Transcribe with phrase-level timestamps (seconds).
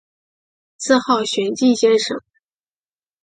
[0.77, 2.19] 自号玄静先生。